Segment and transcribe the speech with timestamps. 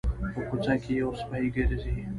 [0.33, 1.93] په کوڅه کې یو سپی ګرځي